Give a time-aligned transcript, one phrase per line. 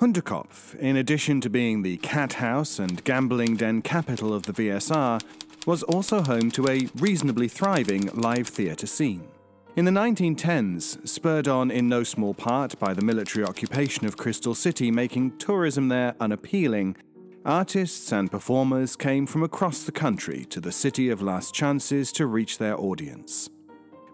[0.00, 5.20] Hundekopf, in addition to being the cat house and gambling den capital of the VSR,
[5.66, 9.26] was also home to a reasonably thriving live theatre scene.
[9.74, 14.54] In the 1910s, spurred on in no small part by the military occupation of Crystal
[14.54, 16.96] City making tourism there unappealing,
[17.44, 22.26] artists and performers came from across the country to the city of last chances to
[22.26, 23.50] reach their audience.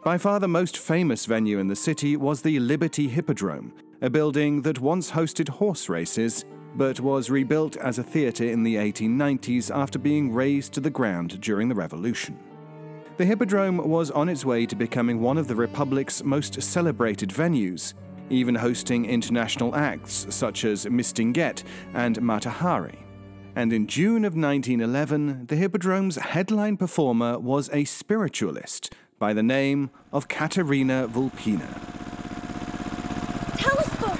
[0.02, 3.74] By far the most famous venue in the city was the Liberty Hippodrome,
[4.04, 8.74] a building that once hosted horse races but was rebuilt as a theatre in the
[8.74, 12.38] 1890s after being razed to the ground during the Revolution.
[13.16, 17.94] The Hippodrome was on its way to becoming one of the Republic's most celebrated venues,
[18.28, 21.62] even hosting international acts such as Mistinguett
[21.94, 22.98] and Mata Hari.
[23.56, 29.88] And in June of 1911, the Hippodrome's headline performer was a spiritualist by the name
[30.12, 31.80] of Katerina Vulpina.
[33.56, 34.18] Telesphore!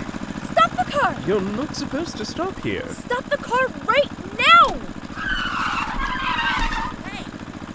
[0.53, 1.17] Stop the car!
[1.27, 2.87] You're not supposed to stop here.
[2.89, 4.75] Stop the car right now!
[7.05, 7.25] Hey,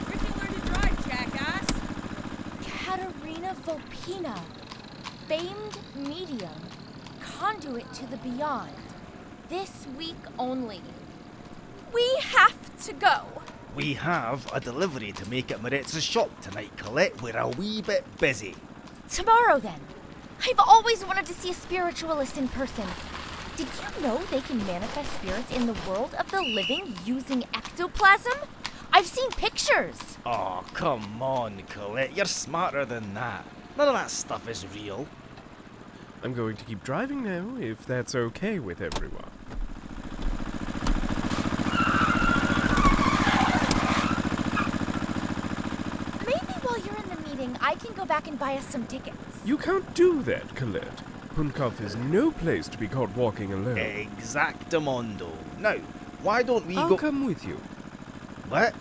[0.08, 1.66] we can learn to drive, jackass.
[2.66, 4.39] Katerina Vulpina,
[5.27, 6.61] famed medium,
[7.21, 8.71] conduit to the beyond.
[9.49, 10.81] This week only.
[11.93, 13.23] We have to go.
[13.75, 17.21] We have a delivery to make at Maritz's shop tonight, Colette.
[17.21, 18.55] We're a wee bit busy.
[19.09, 19.80] Tomorrow, then.
[20.47, 22.86] I've always wanted to see a spiritualist in person.
[23.59, 28.47] Did you know they can manifest spirits in the world of the living using ectoplasm?
[28.93, 29.97] I've seen pictures.
[30.25, 32.15] Oh, come on, Colette.
[32.15, 33.43] You're smarter than that.
[33.77, 35.07] None of that stuff is real.
[36.23, 39.30] I'm going to keep driving now, if that's okay with everyone.
[46.25, 49.17] Maybe while you're in the meeting, I can go back and buy us some tickets.
[49.43, 51.08] You can't do that, Colette.
[51.40, 53.78] Hundekopf is no place to be caught walking alone.
[53.78, 55.30] Exactamundo.
[55.58, 55.76] Now,
[56.22, 56.98] why don't we I'll go.
[56.98, 57.56] come with you.
[58.50, 58.76] What?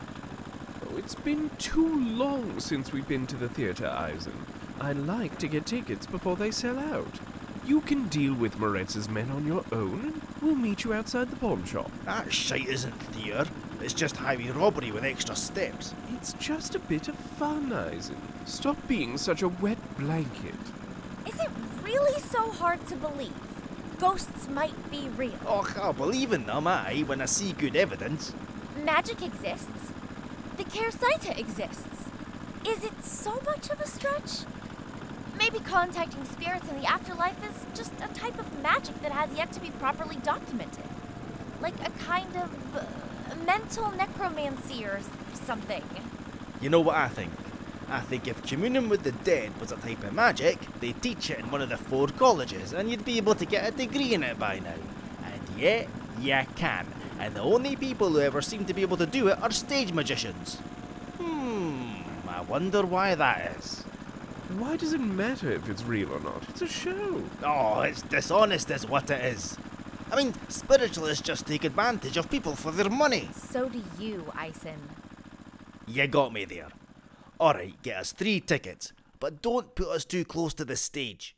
[0.85, 4.45] Oh, it's been too long since we've been to the theatre, Eisen.
[4.81, 7.21] I like to get tickets before they sell out.
[7.65, 11.65] You can deal with Moretz's men on your own, we'll meet you outside the pawn
[11.65, 11.93] shop.
[12.07, 13.49] That shite isn't theatre.
[13.81, 15.95] It's just highway robbery with extra steps.
[16.15, 18.17] It's just a bit of fun, Eisen.
[18.47, 20.57] Stop being such a wet blanket.
[21.89, 23.33] Really so hard to believe?
[23.99, 25.39] Ghosts might be real.
[25.47, 28.35] Oh, I believe in them, aye, when I see good evidence.
[28.85, 29.93] Magic exists.
[30.59, 32.11] The Kersita exists.
[32.67, 34.45] Is it so much of a stretch?
[35.39, 39.51] Maybe contacting spirits in the afterlife is just a type of magic that has yet
[39.53, 40.85] to be properly documented.
[41.63, 42.85] Like a kind of uh,
[43.47, 45.01] mental necromancy or
[45.33, 45.85] something.
[46.61, 47.33] You know what I think?
[47.91, 51.39] I think if communing with the dead was a type of magic, they'd teach it
[51.39, 54.23] in one of the four colleges, and you'd be able to get a degree in
[54.23, 54.75] it by now.
[55.25, 55.89] And yet,
[56.21, 56.87] you can.
[57.19, 59.93] And the only people who ever seem to be able to do it are stage
[59.93, 60.57] magicians.
[61.19, 63.83] Hmm, I wonder why that is.
[64.57, 66.43] Why does it matter if it's real or not?
[66.49, 67.23] It's a show.
[67.43, 69.57] Oh, it's dishonest, is what it is.
[70.11, 73.29] I mean, spiritualists just take advantage of people for their money.
[73.35, 74.79] So do you, Eisen.
[75.87, 76.69] You got me there.
[77.41, 81.37] Alright, get us three tickets, but don't put us too close to the stage.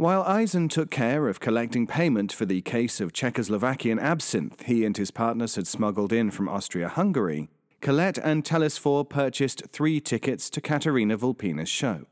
[0.00, 4.96] While Eisen took care of collecting payment for the case of Czechoslovakian absinthe he and
[4.96, 7.50] his partners had smuggled in from Austria Hungary,
[7.82, 12.06] Colette and Telesphore purchased three tickets to Katerina Vulpina's show.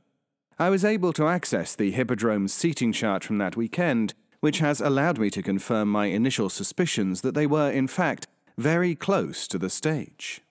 [0.59, 5.19] I was able to access the Hippodrome's seating chart from that weekend, which has allowed
[5.19, 8.27] me to confirm my initial suspicions that they were, in fact,
[8.59, 10.43] very close to the stage.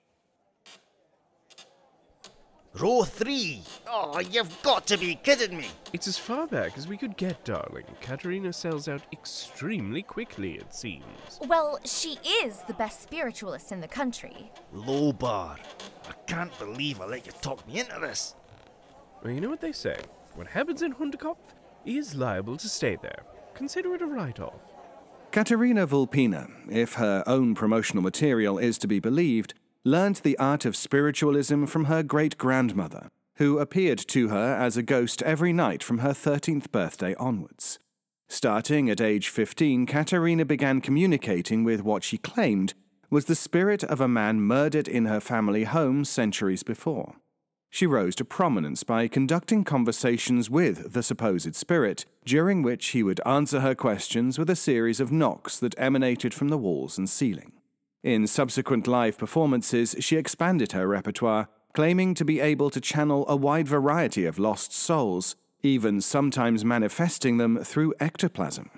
[2.80, 3.62] Row three!
[3.88, 5.68] Oh, you've got to be kidding me!
[5.94, 7.86] It's as far back as we could get, darling.
[8.02, 11.40] Katerina sells out extremely quickly, it seems.
[11.48, 14.52] Well, she is the best spiritualist in the country.
[14.72, 15.58] Low bar.
[16.08, 18.36] I can't believe I let you talk me into this.
[19.24, 19.98] Well, you know what they say.
[20.36, 21.38] What happens in Hundekopf
[21.84, 23.24] is liable to stay there.
[23.56, 24.60] Consider it a write-off.
[25.32, 29.56] Katerina Vulpina, if her own promotional material is to be believed,
[29.88, 34.84] learnt the art of spiritualism from her great grandmother, who appeared to her as a
[34.84, 37.80] ghost every night from her 13th birthday onwards.
[38.28, 42.74] Starting at age 15, Katerina began communicating with what she claimed
[43.10, 47.16] was the spirit of a man murdered in her family home centuries before.
[47.70, 53.22] she rose to prominence by conducting conversations with the supposed spirit, during which he would
[53.26, 57.52] answer her questions with a series of knocks that emanated from the walls and ceiling.
[58.08, 63.36] In subsequent live performances, she expanded her repertoire, claiming to be able to channel a
[63.36, 68.70] wide variety of lost souls, even sometimes manifesting them through ectoplasm.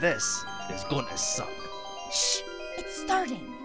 [0.00, 1.50] This is going to suck.
[2.12, 2.42] Shh!
[2.78, 3.61] It's starting.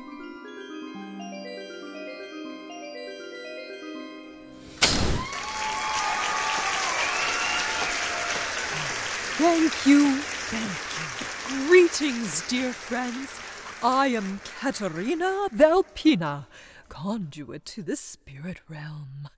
[9.37, 11.67] Thank you, thank you.
[11.67, 13.39] Greetings, dear friends.
[13.83, 16.47] I am Katerina Vulpina,
[16.89, 19.29] conduit to the spirit realm.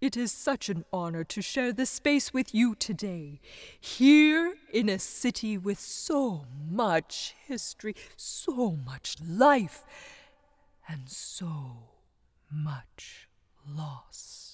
[0.00, 3.42] It is such an honor to share this space with you today,
[3.78, 9.84] here in a city with so much history, so much life,
[10.88, 11.90] and so
[12.50, 13.28] much
[13.68, 14.45] loss.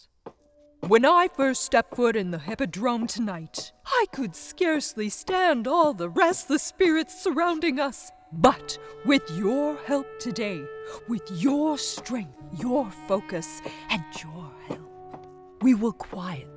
[0.88, 6.08] When I first stepped foot in the Hippodrome tonight, I could scarcely stand all the
[6.08, 8.11] restless spirits surrounding us.
[8.32, 10.61] But with your help today,
[11.08, 15.26] with your strength, your focus, and your help,
[15.62, 16.49] we will quiet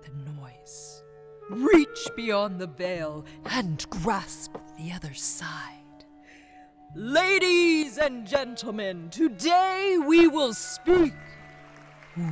[0.00, 1.02] the noise,
[1.50, 6.06] reach beyond the veil, and grasp the other side.
[6.94, 11.12] Ladies and gentlemen, today we will speak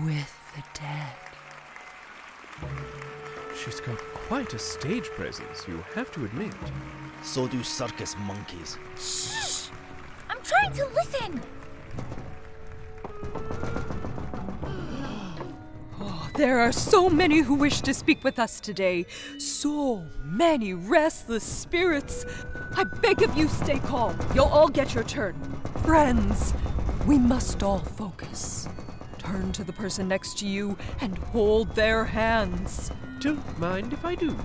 [0.07, 1.13] with the dead.
[3.57, 6.53] She's got quite a stage presence, you have to admit.
[7.23, 8.79] So do circus monkeys.
[8.99, 9.69] Shh!
[10.29, 11.41] I'm trying to listen.
[16.01, 19.07] Oh, there are so many who wish to speak with us today.
[19.39, 22.27] So many restless spirits.
[22.77, 24.19] I beg of you, stay calm.
[24.35, 25.35] You'll all get your turn.
[25.85, 26.55] Friends,
[27.07, 28.69] we must all focus.
[29.25, 32.91] Turn to the person next to you and hold their hands.
[33.21, 34.37] Don't mind if I do.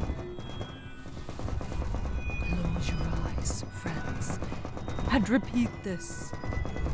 [2.40, 4.40] Close your eyes, friends,
[5.12, 6.31] and repeat this.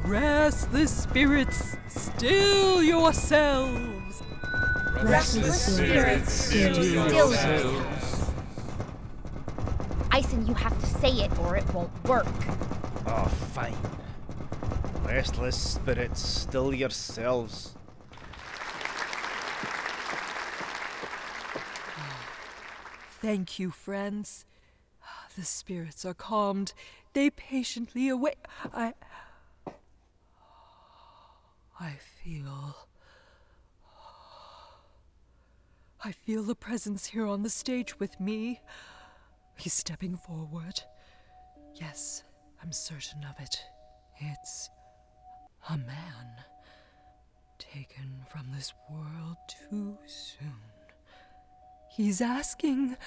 [0.06, 4.24] Restless spirits, still yourselves.
[5.04, 8.32] Restless spirits, still yourselves.
[10.12, 12.26] Eisen, you have to say it or it won't work.
[13.06, 13.78] Oh, fine.
[15.04, 17.75] Restless spirits, still yourselves.
[23.26, 24.46] Thank you, friends.
[25.36, 26.74] The spirits are calmed.
[27.14, 28.38] They patiently await.
[28.72, 28.94] I.
[31.80, 31.94] I
[32.24, 32.88] feel.
[36.04, 38.62] I feel the presence here on the stage with me.
[39.58, 40.84] He's stepping forward.
[41.74, 42.24] Yes,
[42.62, 43.58] I'm certain of it.
[44.22, 44.70] It's
[45.68, 46.44] a man
[47.58, 50.75] taken from this world too soon.
[51.96, 52.98] He's asking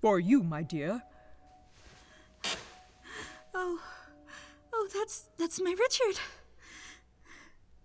[0.00, 1.02] for you, my dear.
[3.52, 3.80] Oh,
[4.72, 6.20] oh, that's that's my Richard.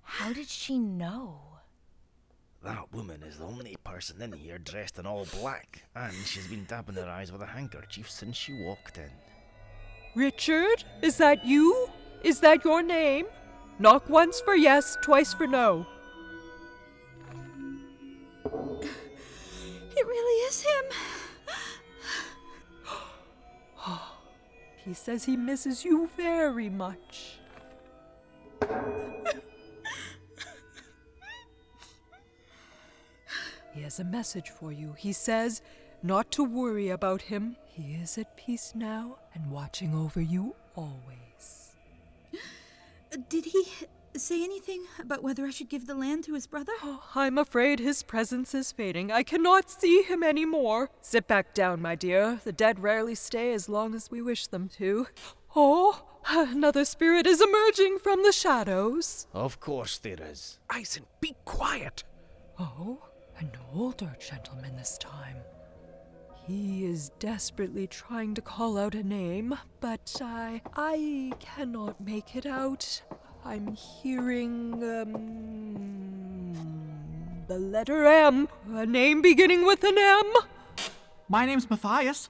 [0.03, 1.39] How did she know?
[2.63, 6.65] That woman is the only person in here dressed in all black, and she's been
[6.65, 9.09] dabbing her eyes with a handkerchief since she walked in.
[10.15, 11.89] Richard, is that you?
[12.23, 13.25] Is that your name?
[13.79, 15.87] Knock once for yes, twice for no.
[20.03, 20.83] It really is him.
[24.83, 27.39] He says he misses you very much.
[33.73, 34.91] he has a message for you.
[34.97, 35.61] He says
[36.01, 37.55] not to worry about him.
[37.65, 41.71] He is at peace now and watching over you always.
[43.29, 43.63] Did he
[44.19, 46.73] say anything about whether I should give the land to his brother?
[46.83, 49.11] Oh, I'm afraid his presence is fading.
[49.11, 50.89] I cannot see him any more.
[51.01, 52.39] Sit back down, my dear.
[52.43, 55.07] The dead rarely stay as long as we wish them to.
[55.55, 59.27] Oh, another spirit is emerging from the shadows.
[59.33, 60.59] Of course there is.
[60.69, 62.03] Eisen, be quiet.
[62.59, 63.01] Oh,
[63.39, 65.37] an older gentleman this time.
[66.45, 72.45] He is desperately trying to call out a name, but I I cannot make it
[72.45, 73.01] out.
[73.45, 76.53] I'm hearing um
[77.47, 80.31] the letter M, a name beginning with an M.
[81.27, 82.29] My name's Matthias.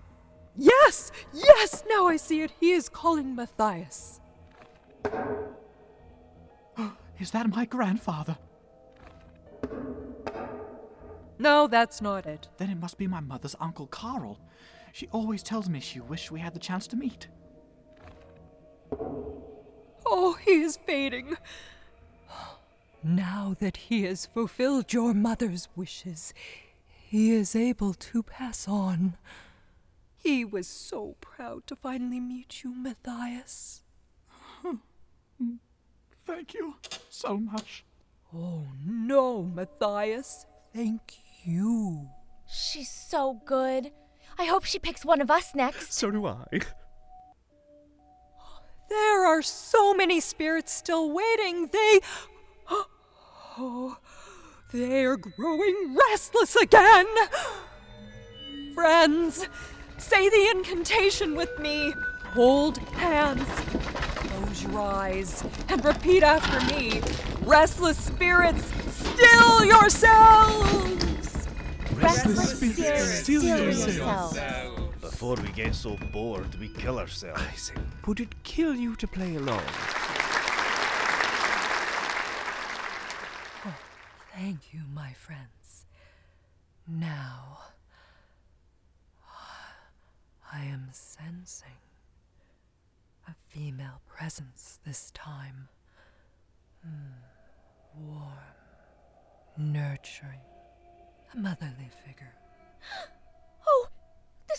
[0.55, 2.51] Yes, yes, now I see it.
[2.59, 4.19] He is calling Matthias.
[7.19, 8.37] Is that my grandfather?
[11.39, 12.47] No, that's not it.
[12.57, 14.39] Then it must be my mother's Uncle Carl.
[14.91, 17.27] She always tells me she wished we had the chance to meet.
[20.41, 21.37] He is fading.
[23.03, 26.33] Now that he has fulfilled your mother's wishes,
[26.85, 29.17] he is able to pass on.
[30.15, 33.83] He was so proud to finally meet you, Matthias.
[36.25, 36.75] Thank you
[37.09, 37.83] so much.
[38.33, 40.45] Oh, no, Matthias.
[40.73, 41.01] Thank
[41.43, 42.09] you.
[42.47, 43.91] She's so good.
[44.39, 45.93] I hope she picks one of us next.
[45.93, 46.45] So do I.
[48.93, 51.67] There are so many spirits still waiting.
[51.67, 51.99] They.
[53.55, 53.97] Oh,
[54.73, 57.05] they are growing restless again.
[58.73, 59.47] Friends,
[59.99, 61.93] say the incantation with me.
[62.33, 63.47] Hold hands.
[64.15, 67.01] Close your eyes and repeat after me.
[67.43, 71.47] Restless spirits, still yourselves.
[71.93, 74.35] Restless spirits, spirits, still still yourselves.
[74.35, 74.82] yourselves.
[75.03, 77.41] Before we get so bored, we kill ourselves.
[77.41, 79.63] Eisen, would it kill you to play along?
[84.33, 85.85] Thank you, my friends.
[86.87, 87.59] Now,
[90.51, 91.81] I am sensing
[93.27, 95.67] a female presence this time.
[96.83, 98.33] Hmm, warm,
[99.57, 100.41] nurturing,
[101.33, 102.33] a motherly figure.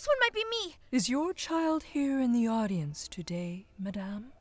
[0.05, 0.75] Oh, one might be me.
[0.91, 4.33] Is your child here in the audience today, Madame?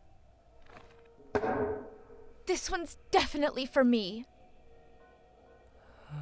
[2.46, 4.26] This one's definitely for me.
[6.12, 6.16] Oh,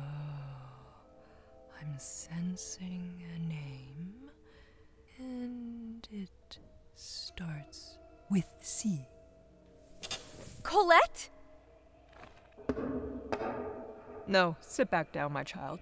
[1.80, 4.30] I'm sensing a name,
[5.18, 6.58] and it
[6.94, 7.98] starts
[8.30, 9.06] with C.
[10.62, 11.30] Colette?
[14.28, 15.80] No, sit back down, my child.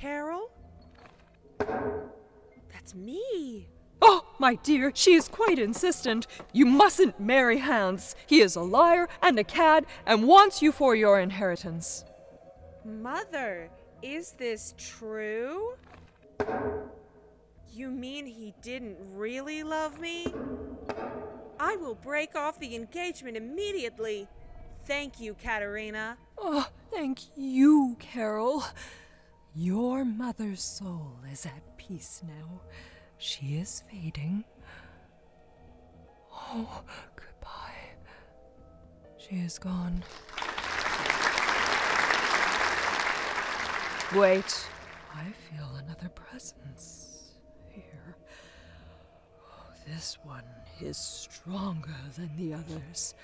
[0.00, 0.50] Carol?
[2.72, 3.68] That's me.
[4.00, 6.26] Oh, my dear, she is quite insistent.
[6.54, 8.16] You mustn't marry Hans.
[8.26, 12.06] He is a liar and a cad and wants you for your inheritance.
[12.82, 13.68] Mother,
[14.00, 15.74] is this true?
[17.70, 20.32] You mean he didn't really love me?
[21.58, 24.26] I will break off the engagement immediately.
[24.86, 26.16] Thank you, Katerina.
[26.38, 28.64] Oh, thank you, Carol.
[29.54, 32.60] Your mother's soul is at peace now.
[33.18, 34.44] She is fading.
[36.32, 36.82] Oh,
[37.16, 37.90] goodbye.
[39.18, 40.04] She is gone.
[44.14, 44.66] Wait.
[45.14, 47.34] I feel another presence
[47.68, 48.16] here.
[49.40, 50.44] Oh, this one
[50.80, 53.14] is stronger than the others.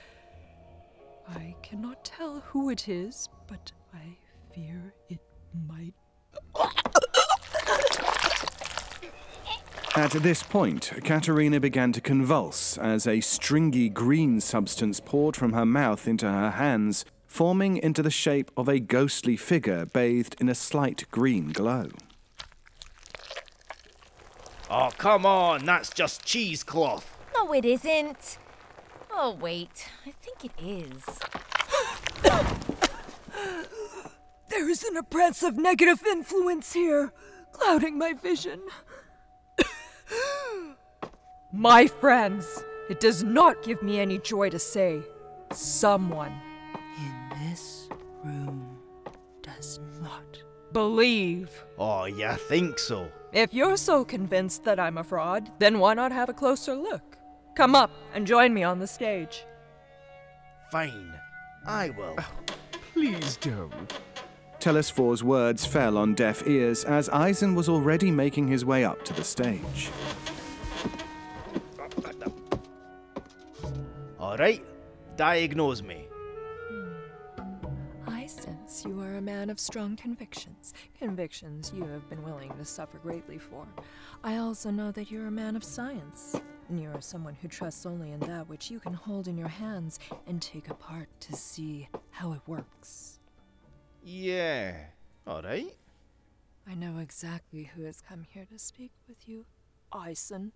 [1.29, 4.19] I cannot tell who it is, but I
[4.53, 5.21] fear it
[5.69, 5.95] might.
[9.97, 15.65] At this point, Katerina began to convulse as a stringy green substance poured from her
[15.65, 20.55] mouth into her hands, forming into the shape of a ghostly figure bathed in a
[20.55, 21.89] slight green glow.
[24.71, 27.17] Oh, come on, that's just cheesecloth.
[27.35, 28.37] No, it isn't.
[29.11, 29.89] Oh, wait.
[30.05, 31.03] I think it is.
[34.77, 37.11] There is an oppressive negative influence here,
[37.53, 38.61] clouding my vision.
[41.53, 45.01] my friends, it does not give me any joy to say
[45.51, 46.35] someone
[46.99, 47.89] in this
[48.23, 48.77] room
[49.41, 50.43] does not
[50.75, 51.65] believe.
[51.79, 53.11] Oh, you think so?
[53.33, 57.17] If you're so convinced that I'm a fraud, then why not have a closer look?
[57.55, 59.47] Come up and join me on the stage.
[60.71, 61.15] Fine,
[61.65, 62.19] I will.
[62.93, 63.95] Please don't.
[64.67, 69.13] Telesphore's words fell on deaf ears as Eisen was already making his way up to
[69.13, 69.91] the stage.
[74.19, 74.65] All right,
[75.15, 76.09] diagnose me.
[76.69, 78.09] Hmm.
[78.09, 82.65] I sense you are a man of strong convictions, convictions you have been willing to
[82.65, 83.69] suffer greatly for.
[84.25, 86.35] I also know that you're a man of science.
[86.69, 90.01] and You're someone who trusts only in that which you can hold in your hands
[90.27, 93.16] and take apart to see how it works.
[94.09, 94.73] Yeah,
[95.27, 95.75] all right.
[96.65, 99.47] I know exactly who has come here to speak with you,
[99.93, 100.53] Eisen.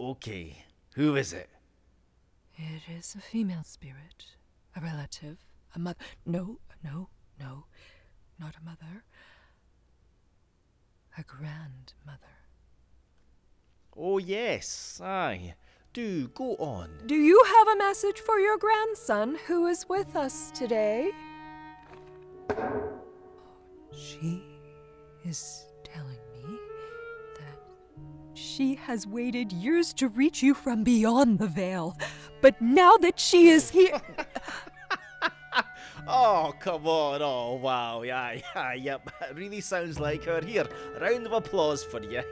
[0.00, 0.64] Okay,
[0.94, 1.50] who is it?
[2.56, 4.24] It is a female spirit,
[4.74, 5.36] a relative,
[5.74, 5.98] a mother.
[6.24, 7.66] No, no, no,
[8.40, 9.04] not a mother.
[11.18, 12.32] A grandmother.
[13.94, 15.54] Oh, yes, aye.
[15.92, 16.88] do go on.
[17.04, 21.10] Do you have a message for your grandson who is with us today?
[23.92, 24.42] She
[25.24, 26.58] is telling me
[27.38, 27.58] that
[28.34, 31.96] she has waited years to reach you from beyond the veil.
[32.40, 34.00] But now that she is here.
[36.08, 37.20] Oh, come on.
[37.20, 38.02] Oh, wow.
[38.02, 39.10] Yeah, yeah, yep.
[39.28, 40.40] It really sounds like her.
[40.44, 42.22] Here, a round of applause for you.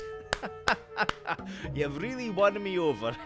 [1.75, 3.17] You've really won me over.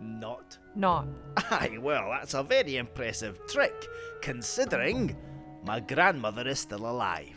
[0.00, 0.58] Not.
[0.76, 1.08] Not.
[1.36, 3.88] Aye, well, that's a very impressive trick,
[4.20, 5.16] considering
[5.64, 7.36] my grandmother is still alive.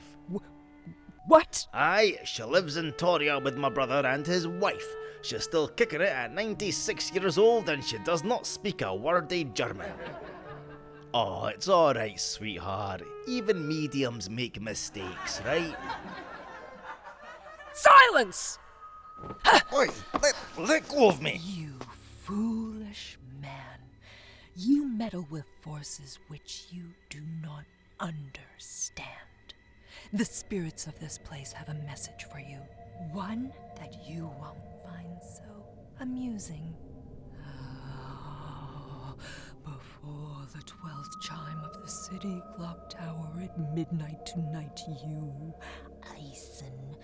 [1.27, 1.67] What?
[1.74, 4.88] Aye, she lives in Toria with my brother and his wife.
[5.24, 9.32] She's still kicking it at 96 years old and she does not speak a word
[9.32, 9.91] of German.
[11.17, 13.01] Oh, it's alright, sweetheart.
[13.25, 15.74] Even mediums make mistakes, right?
[17.74, 18.60] Silence!
[19.74, 19.88] Oi,
[20.22, 21.39] let, let go of me!
[21.41, 21.72] You
[22.24, 23.79] foolish man.
[24.58, 27.63] You meddle with forces which you do not
[28.00, 29.10] understand.
[30.14, 32.60] The spirits of this place have a message for you.
[33.12, 35.66] One that you won't find so
[36.00, 36.75] amusing.
[39.64, 45.54] Before the twelfth chime of the city clock tower at midnight tonight, you,
[46.12, 46.96] Eisen,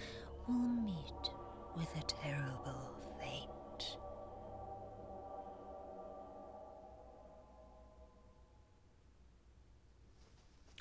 [0.48, 1.32] will meet
[1.76, 3.01] with a terrible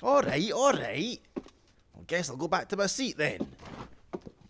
[0.03, 1.19] Alright, alright.
[1.37, 3.47] I guess I'll go back to my seat then.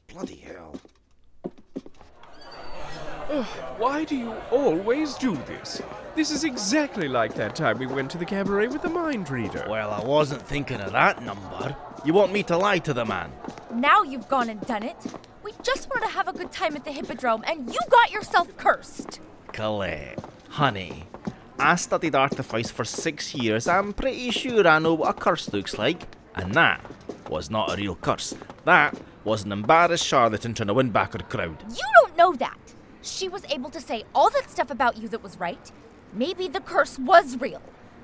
[0.08, 0.80] Bloody hell.
[3.78, 5.82] Why do you always do this?
[6.16, 9.66] This is exactly like that time we went to the cabaret with the mind reader.
[9.70, 11.76] Well, I wasn't thinking of that number.
[12.04, 13.32] You want me to lie to the man?
[13.74, 14.98] Now you've gone and done it.
[15.44, 18.56] We just wanted to have a good time at the Hippodrome, and you got yourself
[18.58, 19.22] cursed.
[19.54, 21.06] Colette, honey,
[21.64, 23.68] I studied artifice for six years.
[23.68, 26.08] I'm pretty sure I know what a curse looks like.
[26.34, 26.84] And that
[27.30, 28.34] was not a real curse.
[28.66, 31.64] That was an embarrassed charlatan trying to win back her crowd.
[31.70, 32.58] You don't know that.
[33.04, 35.72] She was able to say all that stuff about you that was right.
[36.14, 37.62] Maybe the curse was real.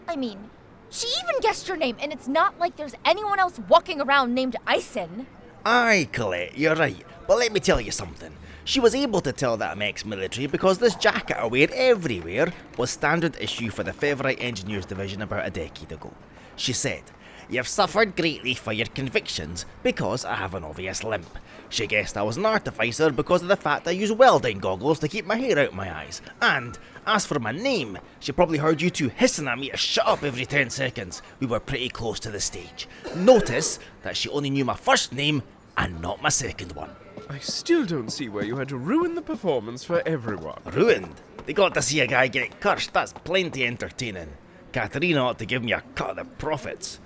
[0.07, 0.51] I mean,
[0.91, 4.55] she even guessed your name, and it's not like there's anyone else walking around named
[4.67, 5.25] Eisen.
[5.65, 7.03] Aye, Colette, you're right.
[7.27, 8.33] But let me tell you something.
[8.67, 12.89] She was able to tell that I'm ex-military because this jacket I wear everywhere was
[12.89, 16.11] standard issue for the Feverite Engineers Division about a decade ago.
[16.57, 17.03] She said,
[17.47, 21.29] You've suffered greatly for your convictions because I have an obvious limp.
[21.69, 25.07] She guessed I was an artificer because of the fact I use welding goggles to
[25.07, 26.21] keep my hair out of my eyes.
[26.41, 30.05] And as for my name, she probably heard you two hissing at me to shut
[30.05, 31.21] up every 10 seconds.
[31.39, 32.89] We were pretty close to the stage.
[33.15, 35.41] Notice that she only knew my first name
[35.77, 36.89] and not my second one.
[37.29, 40.61] I still don't see why you had to ruin the performance for everyone.
[40.65, 41.15] Ruined?
[41.45, 44.33] They got to see a guy get cursed, that's plenty entertaining.
[44.71, 46.99] Katerina ought to give me a cut of the profits.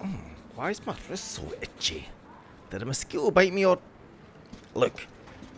[0.00, 0.14] Hmm,
[0.54, 2.08] why is my wrist so itchy?
[2.70, 3.78] Did a mosquito bite me or.
[4.74, 5.06] Look,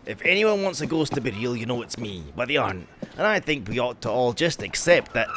[0.07, 2.89] if anyone wants a ghost to be real, you know it's me, but they aren't.
[3.17, 5.29] And I think we ought to all just accept that.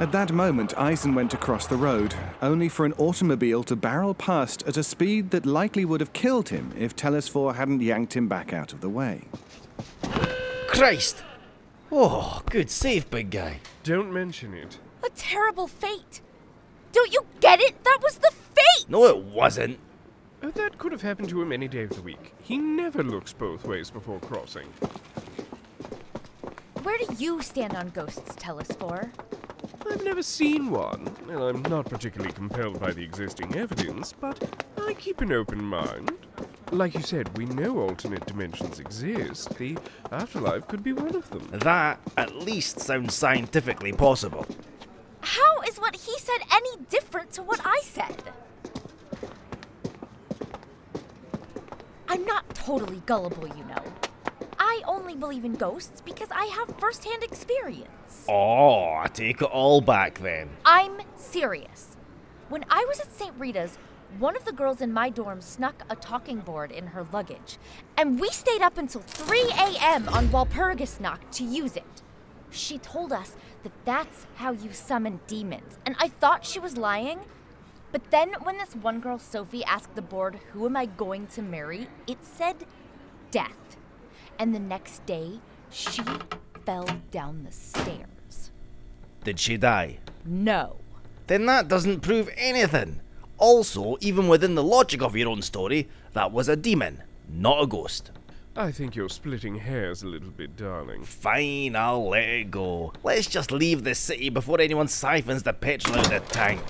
[0.00, 4.66] At that moment, Eisen went across the road, only for an automobile to barrel past
[4.66, 8.54] at a speed that likely would have killed him if Telesphore hadn't yanked him back
[8.54, 9.24] out of the way.
[10.68, 11.22] Christ!
[11.92, 13.60] Oh, good save, big guy.
[13.82, 14.78] Don't mention it.
[15.04, 16.22] A terrible fate.
[16.92, 17.84] Don't you get it?
[17.84, 18.88] That was the fate!
[18.88, 19.78] No, it wasn't.
[20.42, 22.32] Uh, that could have happened to him any day of the week.
[22.42, 24.68] He never looks both ways before crossing.
[26.84, 29.12] Where do you stand on ghosts, Telesphore?
[29.88, 34.42] I've never seen one, and I'm not particularly compelled by the existing evidence, but
[34.78, 36.12] I keep an open mind.
[36.72, 39.50] Like you said, we know alternate dimensions exist.
[39.58, 39.76] The
[40.12, 41.48] afterlife could be one of them.
[41.52, 44.46] That, at least, sounds scientifically possible.
[45.20, 48.22] How is what he said any different to what I said?
[52.08, 53.82] I'm not totally gullible, you know.
[54.80, 58.24] I only believe in ghosts because I have first-hand experience.
[58.28, 60.48] Oh, I take it all back then.
[60.64, 61.96] I'm serious.
[62.48, 63.32] When I was at St.
[63.38, 63.78] Rita's,
[64.18, 67.58] one of the girls in my dorm snuck a talking board in her luggage,
[67.96, 70.08] and we stayed up until 3 a.m.
[70.08, 72.02] on Walpurgisnacht to use it.
[72.50, 77.20] She told us that that's how you summon demons, and I thought she was lying.
[77.92, 81.42] But then, when this one girl, Sophie, asked the board, Who am I going to
[81.42, 81.88] marry?
[82.06, 82.56] it said
[83.30, 83.69] death.
[84.40, 85.38] And the next day,
[85.70, 86.02] she
[86.64, 88.50] fell down the stairs.
[89.22, 89.98] Did she die?
[90.24, 90.76] No.
[91.26, 93.02] Then that doesn't prove anything.
[93.36, 97.66] Also, even within the logic of your own story, that was a demon, not a
[97.66, 98.12] ghost.
[98.56, 101.04] I think you're splitting hairs a little bit, darling.
[101.04, 102.94] Fine, I'll let it go.
[103.02, 106.62] Let's just leave the city before anyone siphons the petrol out of the tank.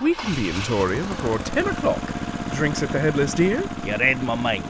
[0.00, 2.21] We can be in Toria before 10 o'clock.
[2.62, 3.60] Drinks at the Headless Deer?
[3.84, 4.62] You read my mind.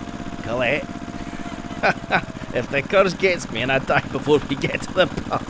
[0.45, 0.83] Colette.
[2.55, 5.43] if the curse gets me and I die before we get to the pub,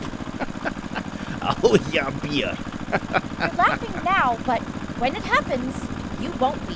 [1.41, 2.53] I'll owe you a beer.
[3.39, 4.59] You're laughing now, but
[4.99, 5.73] when it happens,
[6.21, 6.75] you won't be.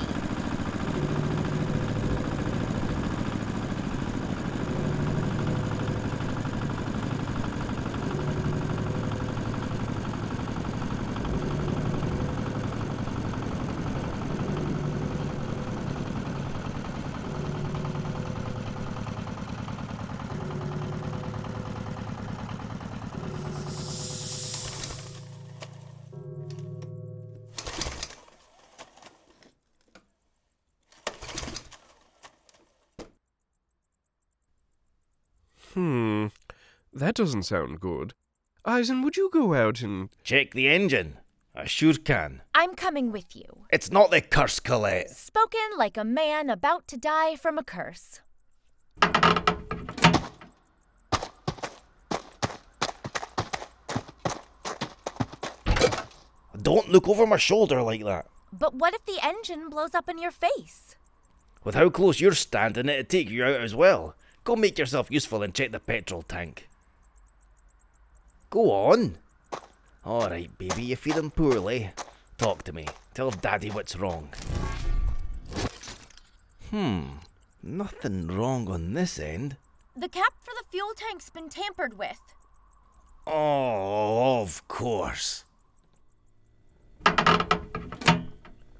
[35.78, 36.26] Hmm,
[36.92, 38.14] that doesn't sound good.
[38.64, 40.08] Eisen, would you go out and.
[40.22, 41.18] Check the engine.
[41.52, 42.42] I sure can.
[42.54, 43.64] I'm coming with you.
[43.72, 45.10] It's not the curse, Colette.
[45.10, 48.20] Spoken like a man about to die from a curse.
[56.62, 58.28] Don't look over my shoulder like that.
[58.52, 60.94] But what if the engine blows up in your face?
[61.64, 64.14] With how close you're standing, it'd take you out as well.
[64.44, 66.68] Go make yourself useful and check the petrol tank.
[68.50, 69.18] Go on.
[70.06, 71.90] Alright, baby, you're feeling poorly?
[72.38, 72.86] Talk to me.
[73.12, 74.30] Tell Daddy what's wrong.
[76.70, 77.04] Hmm,
[77.62, 79.56] nothing wrong on this end.
[79.94, 82.20] The cap for the fuel tank's been tampered with.
[83.26, 85.44] Oh, of course.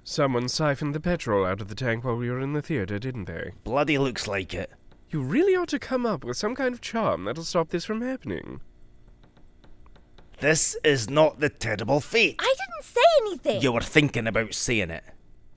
[0.04, 3.26] Someone siphoned the petrol out of the tank while we were in the theater, didn't
[3.26, 3.52] they?
[3.64, 4.70] Bloody looks like it.
[5.11, 8.00] You really ought to come up with some kind of charm that'll stop this from
[8.00, 8.61] happening.
[10.40, 12.37] This is not the terrible fate.
[12.38, 13.62] I didn't say anything.
[13.62, 15.03] You were thinking about saying it.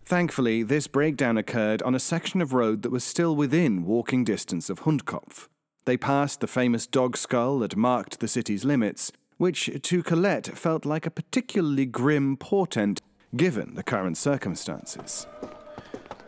[0.05, 4.71] Thankfully, this breakdown occurred on a section of road that was still within walking distance
[4.71, 5.47] of Hundekopf.
[5.85, 10.83] They passed the famous dog skull that marked the city's limits, which to Colette felt
[10.83, 13.01] like a particularly grim portent
[13.35, 15.27] given the current circumstances.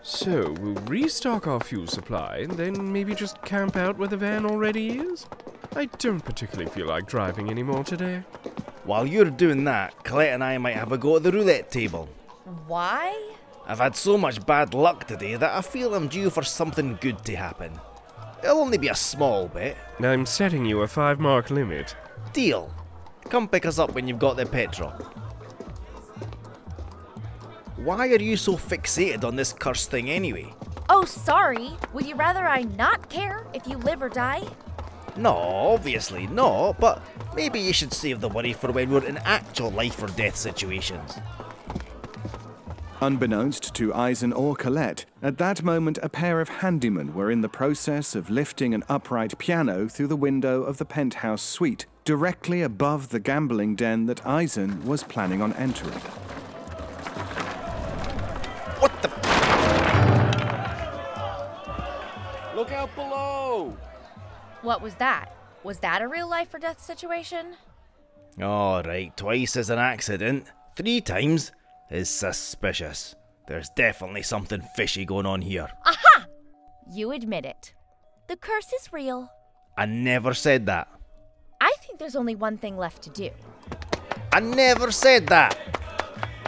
[0.06, 4.46] So, we'll restock our fuel supply and then maybe just camp out where the van
[4.46, 5.26] already is?
[5.78, 8.24] I don't particularly feel like driving anymore today.
[8.84, 12.10] While you're doing that, Colette and I might have a go at the roulette table.
[12.68, 13.18] Why?
[13.66, 17.24] I've had so much bad luck today that I feel I'm due for something good
[17.24, 17.80] to happen.
[18.44, 19.78] It'll only be a small bit.
[20.02, 21.96] I'm setting you a five mark limit.
[22.34, 22.74] Deal.
[23.30, 24.94] Come pick us up when you've got the petrol.
[27.84, 30.54] Why are you so fixated on this cursed thing anyway?
[30.90, 31.72] Oh, sorry.
[31.92, 34.44] Would you rather I not care if you live or die?
[35.18, 37.04] No, obviously not, but
[37.36, 41.18] maybe you should save the worry for when we're in actual life or death situations.
[43.02, 47.50] Unbeknownst to Eisen or Colette, at that moment a pair of handymen were in the
[47.50, 53.10] process of lifting an upright piano through the window of the penthouse suite, directly above
[53.10, 56.00] the gambling den that Eisen was planning on entering.
[62.56, 63.76] Look out below!
[64.62, 65.34] What was that?
[65.64, 67.56] Was that a real life or death situation?
[68.42, 70.46] Alright, twice is an accident.
[70.76, 71.52] Three times
[71.90, 73.16] is suspicious.
[73.48, 75.70] There's definitely something fishy going on here.
[75.86, 76.28] Aha!
[76.92, 77.74] You admit it.
[78.28, 79.30] The curse is real.
[79.78, 80.88] I never said that.
[81.60, 83.30] I think there's only one thing left to do.
[84.32, 85.58] I never said that!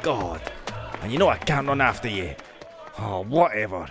[0.02, 0.41] God.
[1.02, 2.36] And you know I can't run after you.
[3.00, 3.88] Oh, whatever.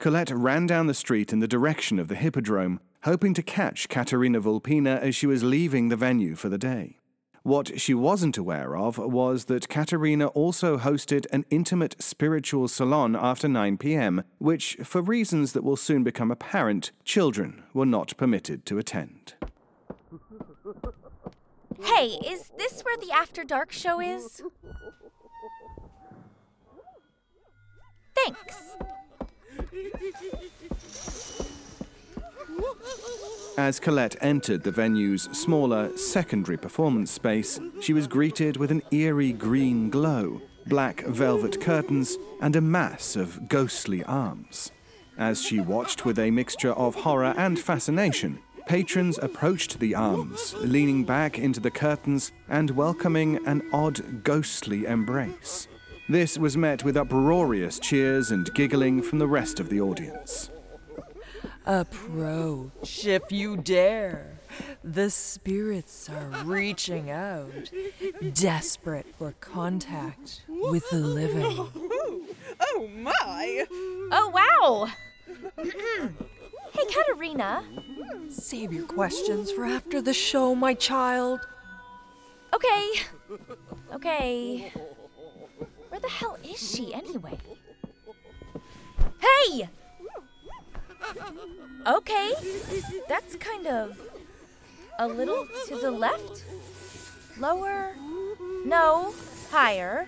[0.00, 4.40] Colette ran down the street in the direction of the Hippodrome, hoping to catch Katerina
[4.40, 6.96] Vulpina as she was leaving the venue for the day.
[7.42, 13.46] What she wasn't aware of was that Katerina also hosted an intimate spiritual salon after
[13.46, 18.78] 9 pm, which, for reasons that will soon become apparent, children were not permitted to
[18.78, 19.34] attend.
[21.82, 24.42] Hey, is this where the After Dark show is?
[28.14, 28.76] Thanks.
[33.56, 39.32] As Colette entered the venue's smaller secondary performance space, she was greeted with an eerie
[39.32, 44.72] green glow, black velvet curtains, and a mass of ghostly arms.
[45.18, 51.04] As she watched with a mixture of horror and fascination, patrons approached the arms, leaning
[51.04, 55.68] back into the curtains and welcoming an odd ghostly embrace.
[56.10, 60.50] This was met with uproarious cheers and giggling from the rest of the audience.
[61.64, 64.40] Approach if you dare.
[64.82, 67.70] The spirits are reaching out,
[68.32, 71.68] desperate for contact with the living.
[72.60, 73.66] Oh my!
[74.10, 74.88] Oh, wow!
[75.56, 77.62] hey, Katerina.
[78.30, 81.46] Save your questions for after the show, my child.
[82.52, 82.90] Okay.
[83.94, 84.72] Okay.
[86.00, 87.36] Where the hell is she anyway?
[89.18, 89.68] Hey!
[91.86, 92.32] Okay.
[93.06, 94.00] That's kind of
[94.98, 96.44] a little to the left?
[97.38, 97.94] Lower?
[98.64, 99.12] No.
[99.50, 100.06] Higher.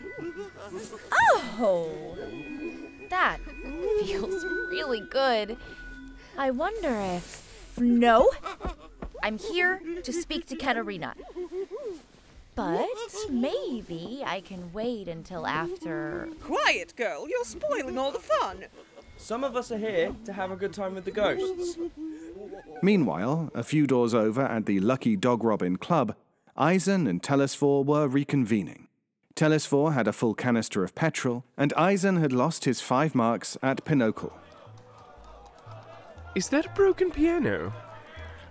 [1.13, 2.17] Oh!
[3.11, 3.39] That
[4.01, 5.59] feels really good.
[6.39, 7.77] I wonder if.
[7.79, 8.31] No!
[9.23, 11.15] I'm here to speak to Katerina.
[12.55, 12.87] But
[13.31, 16.29] maybe I can wait until after.
[16.41, 17.29] Quiet, girl.
[17.29, 18.65] You're spoiling all the fun.
[19.17, 21.79] Some of us are here to have a good time with the ghosts.
[22.83, 26.15] Meanwhile, a few doors over at the Lucky Dog Robin Club,
[26.57, 28.89] Eisen and Telesphore were reconvening.
[29.35, 33.85] Telesphore had a full canister of petrol, and Eisen had lost his five marks at
[33.85, 34.37] Pinochle.
[36.35, 37.73] Is that a broken piano?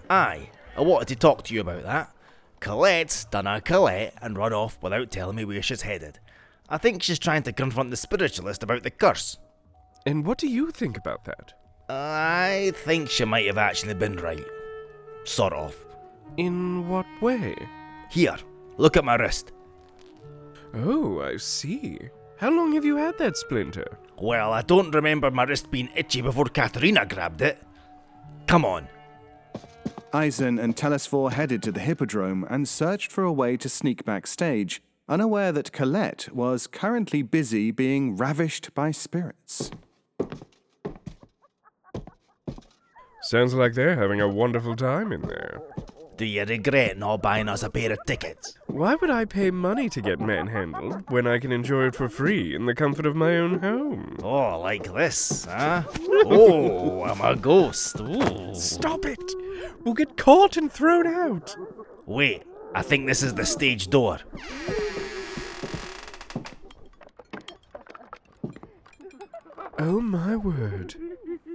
[0.09, 2.15] Aye, I wanted to talk to you about that.
[2.61, 6.19] Colette's done a Colette and run off without telling me where she's headed.
[6.69, 9.37] I think she's trying to confront the spiritualist about the curse.
[10.05, 11.53] And what do you think about that?
[11.89, 14.45] I think she might have actually been right.
[15.25, 15.75] Sort of.
[16.37, 17.55] In what way?
[18.11, 18.37] Here,
[18.77, 19.51] look at my wrist.
[20.75, 21.97] Oh, I see.
[22.37, 23.97] How long have you had that splinter?
[24.17, 27.57] Well, I don't remember my wrist being itchy before Katerina grabbed it.
[28.45, 28.87] Come on.
[30.13, 34.81] Eisen and Telesphore headed to the Hippodrome and searched for a way to sneak backstage,
[35.07, 39.71] unaware that Colette was currently busy being ravished by spirits.
[43.21, 45.61] Sounds like they're having a wonderful time in there.
[46.21, 48.55] Do you regret not buying us a pair of tickets?
[48.67, 52.53] Why would I pay money to get manhandled when I can enjoy it for free
[52.53, 54.17] in the comfort of my own home?
[54.21, 55.81] Oh, like this, huh?
[56.25, 57.99] oh, I'm a ghost.
[58.01, 58.53] Ooh.
[58.53, 59.17] Stop it!
[59.83, 61.55] We'll get caught and thrown out.
[62.05, 62.43] Wait,
[62.75, 64.19] I think this is the stage door.
[69.79, 70.93] Oh my word.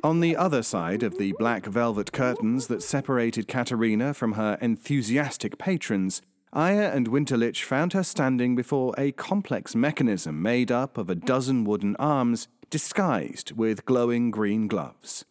[0.03, 5.59] On the other side of the black velvet curtains that separated Katerina from her enthusiastic
[5.59, 11.15] patrons, Aya and Winterlich found her standing before a complex mechanism made up of a
[11.15, 15.25] dozen wooden arms disguised with glowing green gloves.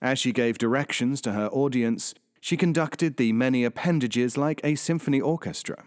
[0.00, 5.20] As she gave directions to her audience, she conducted the many appendages like a symphony
[5.20, 5.84] orchestra.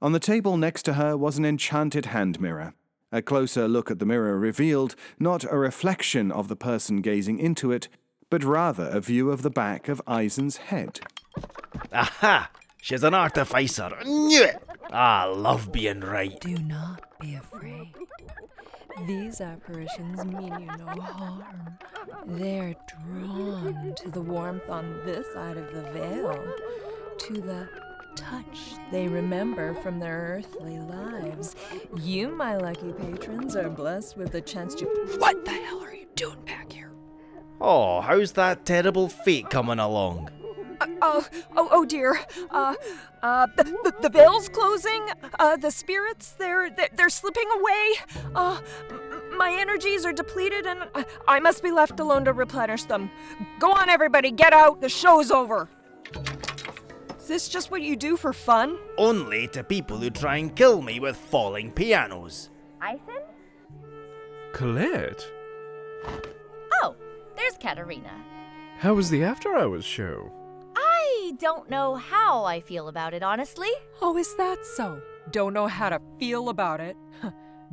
[0.00, 2.74] On the table next to her was an enchanted hand mirror.
[3.12, 7.70] A closer look at the mirror revealed not a reflection of the person gazing into
[7.70, 7.88] it,
[8.30, 11.00] but rather a view of the back of Eisen's head.
[11.92, 12.50] Aha!
[12.82, 13.90] She's an artificer.
[14.04, 14.62] Knew it!
[14.90, 16.38] I love being right.
[16.40, 17.94] Do not be afraid.
[19.06, 21.44] These apparitions mean you no harm.
[22.26, 26.54] They're drawn to the warmth on this side of the veil,
[27.18, 27.68] to the
[28.16, 31.56] touch they remember from their earthly lives.
[31.96, 34.86] You, my lucky patrons, are blessed with the chance to.
[35.18, 36.92] What the hell are you doing back here?
[37.60, 40.30] Oh, how's that terrible fate coming along?
[40.80, 41.26] Uh, oh,
[41.56, 42.20] oh, oh dear.
[42.50, 42.74] Uh,
[43.22, 45.08] uh, the, the, the veil's closing.
[45.38, 47.94] Uh, the spirits, they're, they're, they're slipping away.
[48.34, 48.60] Uh,
[49.36, 50.86] my energies are depleted and
[51.26, 53.10] I must be left alone to replenish them.
[53.58, 54.80] Go on, everybody, get out.
[54.80, 55.68] The show's over.
[57.26, 58.78] Is this just what you do for fun?
[58.96, 62.50] Only to people who try and kill me with falling pianos.
[62.80, 63.18] Eisen?
[64.52, 65.26] Colette?
[66.84, 66.94] Oh,
[67.34, 68.12] there's Katerina.
[68.78, 70.30] How was the after hours show?
[70.76, 73.70] I don't know how I feel about it, honestly.
[74.00, 75.02] Oh, is that so?
[75.32, 76.96] Don't know how to feel about it?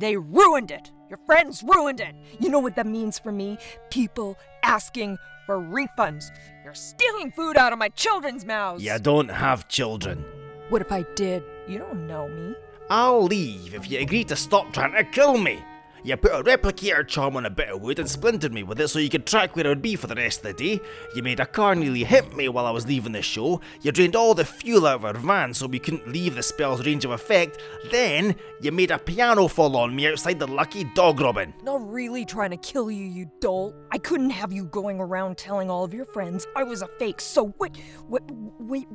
[0.00, 0.90] they ruined it.
[1.08, 2.16] Your friends ruined it.
[2.40, 3.58] You know what that means for me?
[3.88, 6.24] People asking for refunds.
[6.64, 8.82] You're stealing food out of my children's mouths.
[8.82, 10.24] You don't have children.
[10.70, 11.42] What if I did?
[11.68, 12.54] You don't know me.
[12.88, 15.62] I'll leave if you agree to stop trying to kill me.
[16.06, 18.88] You put a replicator charm on a bit of wood and splintered me with it
[18.88, 20.84] so you could track where I would be for the rest of the day.
[21.16, 23.62] You made a car nearly hit me while I was leaving the show.
[23.80, 26.84] You drained all the fuel out of our van so we couldn't leave the spell's
[26.84, 27.58] range of effect.
[27.90, 31.54] Then, you made a piano fall on me outside the Lucky Dog Robin.
[31.62, 33.74] Not really trying to kill you, you dolt.
[33.90, 37.22] I couldn't have you going around telling all of your friends I was a fake.
[37.22, 37.78] So what?
[38.08, 38.24] What?
[38.60, 38.88] Wait.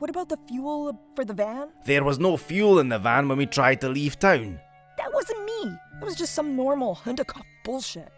[0.00, 1.68] What about the fuel for the van?
[1.86, 4.60] There was no fuel in the van when we tried to leave town.
[4.98, 6.02] That wasn't me me.
[6.02, 8.08] It was just some normal Hundekopf bullshit.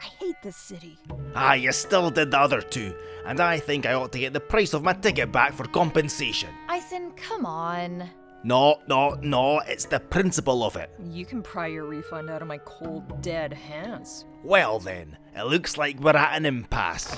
[0.00, 0.96] I hate this city.
[1.34, 2.94] Ah, you still did the other two,
[3.26, 6.50] and I think I ought to get the price of my ticket back for compensation.
[6.68, 8.08] Eisen, come on.
[8.44, 10.90] No, no, no, it's the principle of it.
[11.10, 14.24] You can pry your refund out of my cold, dead hands.
[14.44, 17.16] Well then, it looks like we're at an impasse.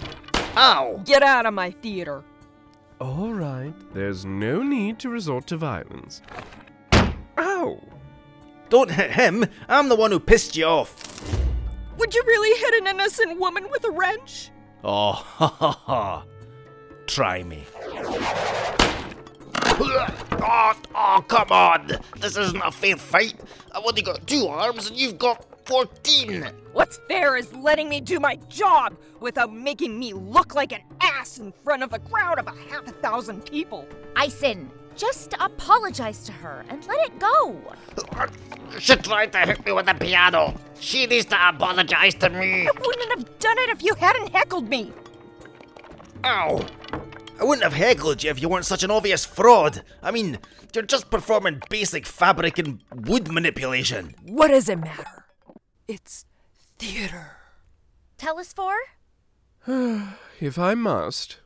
[0.57, 1.03] Ow!
[1.05, 2.24] Get out of my theater.
[2.98, 6.22] All right, there's no need to resort to violence.
[7.38, 7.79] Ow!
[8.70, 9.46] Don't hit him!
[9.68, 10.96] I'm the one who pissed you off!
[11.98, 14.50] Would you really hit an innocent woman with a wrench?
[14.85, 16.24] Oh, ha ha ha.
[17.06, 17.64] Try me.
[20.42, 21.90] Oh, oh, come on!
[22.18, 23.35] This isn't a fair fight.
[23.72, 26.48] I've only got two arms and you've got 14!
[26.72, 31.38] What's fair is letting me do my job without making me look like an ass
[31.38, 33.87] in front of a crowd of a half a thousand people.
[34.14, 37.56] Eisen, just apologize to her and let it go.
[38.78, 40.54] She tried to hit me with the piano.
[40.78, 42.68] She needs to apologize to me.
[42.68, 44.92] I wouldn't have done it if you hadn't heckled me.
[46.24, 46.64] Ow!
[47.40, 49.82] I wouldn't have heckled you if you weren't such an obvious fraud.
[50.04, 50.38] I mean,
[50.72, 54.14] you're just performing basic fabric and wood manipulation.
[54.22, 55.24] What does it matter?
[55.88, 56.26] It's
[56.78, 57.38] theater.
[58.18, 58.78] Telesphore?
[59.66, 61.39] if I must.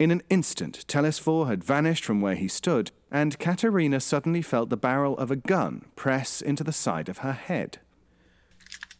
[0.00, 4.76] In an instant, Telesphore had vanished from where he stood, and Katerina suddenly felt the
[4.78, 7.80] barrel of a gun press into the side of her head.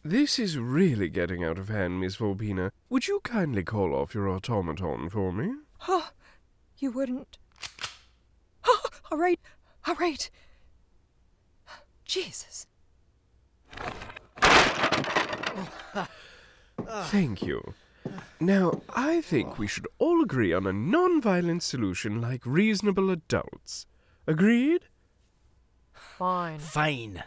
[0.03, 2.71] This is really getting out of hand, Miss Vulpina.
[2.91, 5.55] Would you kindly call off your automaton for me?
[5.87, 6.09] Oh,
[6.77, 7.39] you wouldn't.
[8.67, 9.39] Oh, all right,
[9.87, 10.29] all right.
[12.05, 12.67] Jesus.
[16.85, 17.73] Thank you.
[18.39, 23.85] Now, I think we should all agree on a non-violent solution like reasonable adults.
[24.25, 24.85] Agreed?
[25.93, 26.59] Fine.
[26.59, 27.23] Fine.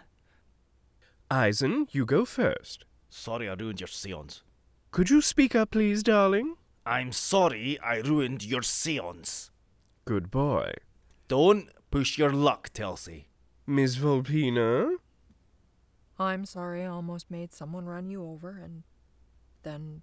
[1.30, 2.84] Eisen, you go first.
[3.08, 4.42] Sorry I ruined your seance.
[4.90, 6.56] Could you speak up, please, darling?
[6.84, 9.50] I'm sorry I ruined your seance.
[10.04, 10.72] Good boy.
[11.28, 13.26] Don't push your luck, Telsey.
[13.66, 14.96] Miss Vulpina?
[16.18, 18.82] I'm sorry I almost made someone run you over and
[19.62, 20.02] then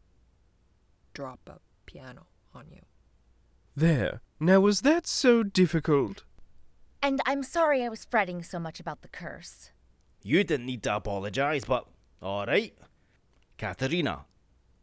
[1.13, 2.81] drop a piano on you.
[3.75, 4.21] There.
[4.39, 6.23] Now, was that so difficult?
[7.01, 9.71] And I'm sorry I was fretting so much about the curse.
[10.23, 11.87] You didn't need to apologize, but
[12.21, 12.77] alright.
[13.57, 14.25] Katerina,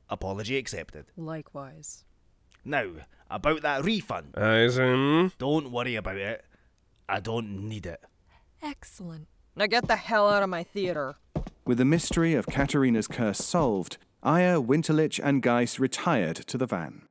[0.08, 1.06] apology accepted.
[1.16, 2.04] Likewise.
[2.64, 2.86] Now,
[3.30, 4.36] about that refund.
[4.36, 5.32] Eisen?
[5.38, 6.44] Don't worry about it.
[7.08, 8.02] I don't need it.
[8.62, 9.28] Excellent.
[9.54, 11.16] Now get the hell out of my theater.
[11.64, 17.06] With the mystery of Katerina's curse solved, Aya, Winterlich, and Geis retired to the van.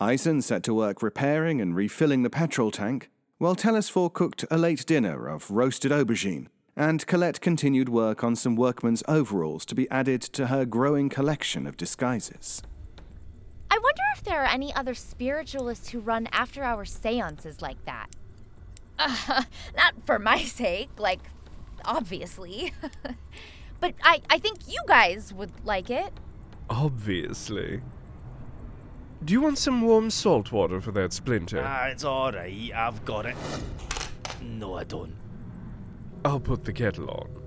[0.00, 4.86] Eisen set to work repairing and refilling the petrol tank, while Telesphore cooked a late
[4.86, 10.22] dinner of roasted aubergine, and Colette continued work on some workman's overalls to be added
[10.22, 12.62] to her growing collection of disguises.
[13.70, 18.06] I wonder if there are any other spiritualists who run after hour seances like that.
[18.98, 19.42] Uh,
[19.76, 21.20] not for my sake, like,
[21.84, 22.72] obviously.
[23.78, 26.14] but I, I think you guys would like it.
[26.70, 27.80] Obviously.
[29.24, 31.62] Do you want some warm salt water for that splinter?
[31.64, 32.72] Ah, it's alright.
[32.74, 33.36] I've got it.
[34.40, 35.14] No, I don't.
[36.24, 37.41] I'll put the kettle on.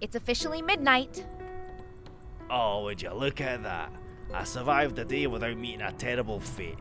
[0.00, 1.24] It's officially midnight.
[2.50, 3.90] Oh, would you look at that?
[4.32, 6.78] I survived the day without meeting a terrible fate.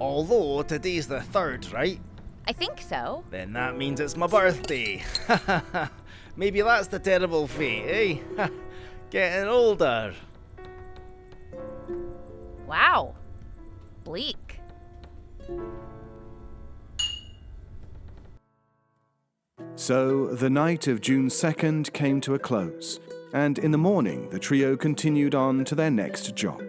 [0.00, 2.00] Although today's the third, right?
[2.46, 3.24] I think so.
[3.30, 5.02] Then that means it's my birthday.
[6.36, 8.48] Maybe that's the terrible fate, eh?
[9.10, 10.14] Getting older.
[12.66, 13.14] Wow.
[14.02, 14.60] Bleak.
[19.84, 23.00] So the night of June 2nd came to a close,
[23.34, 26.62] and in the morning the trio continued on to their next job.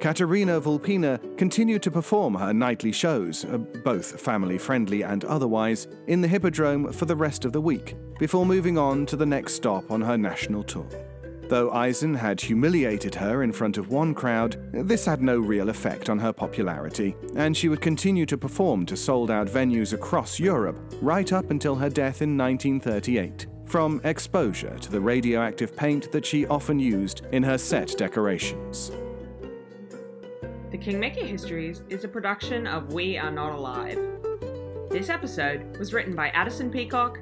[0.00, 6.20] Katerina Vulpina continued to perform her nightly shows, uh, both family friendly and otherwise, in
[6.20, 9.90] the Hippodrome for the rest of the week, before moving on to the next stop
[9.90, 11.07] on her national tour.
[11.48, 16.10] Though Eisen had humiliated her in front of one crowd, this had no real effect
[16.10, 20.78] on her popularity, and she would continue to perform to sold out venues across Europe
[21.00, 26.46] right up until her death in 1938, from exposure to the radioactive paint that she
[26.48, 28.92] often used in her set decorations.
[30.70, 33.98] The Kingmaker Histories is a production of We Are Not Alive.
[34.90, 37.20] This episode was written by Addison Peacock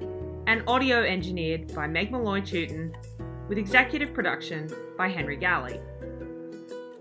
[0.49, 2.93] and audio engineered by Meg Molloy Tuten,
[3.49, 5.81] with executive production by Henry Galley.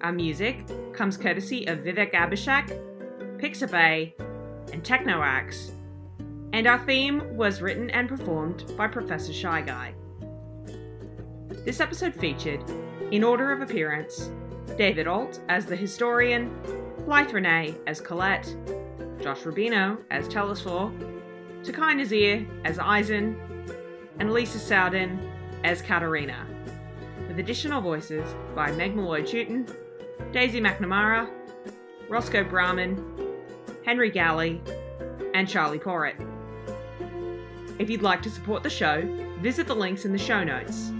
[0.01, 4.13] Our music comes courtesy of Vivek Abhishek, Pixabay,
[4.71, 5.71] and Technoax,
[6.53, 9.93] and our theme was written and performed by Professor Shy Guy.
[11.65, 12.63] This episode featured,
[13.11, 14.29] in order of appearance,
[14.77, 16.55] David Ault as the historian,
[17.05, 18.55] Blythe Renay as Colette,
[19.21, 20.91] Josh Rubino as Telesphore,
[21.63, 23.35] Taqi Nazeer as Eisen,
[24.19, 25.34] and Lisa Sowden
[25.65, 26.45] as Katerina,
[27.27, 29.67] with additional voices by Meg Molloy Tuten,
[30.31, 31.27] Daisy McNamara,
[32.07, 33.03] Roscoe Braman,
[33.83, 34.61] Henry Galley,
[35.33, 36.15] and Charlie Poritt.
[37.79, 39.01] If you'd like to support the show,
[39.41, 40.91] visit the links in the show notes.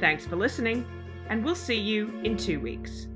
[0.00, 0.84] Thanks for listening,
[1.30, 3.06] and we'll see you in two weeks.